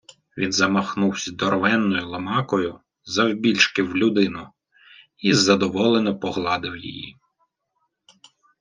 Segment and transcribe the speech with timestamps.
[0.37, 4.49] Він замахнувсь здоровенною ломакою, завбільшки в людину,
[5.17, 7.17] й задоволене погладив її.